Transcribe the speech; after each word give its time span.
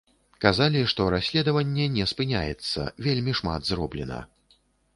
Казалі, 0.45 0.79
што 0.93 1.01
расследаванне 1.15 1.85
не 1.99 2.07
спыняецца, 2.13 2.89
вельмі 3.09 3.37
шмат 3.41 3.61
зроблена. 3.71 4.19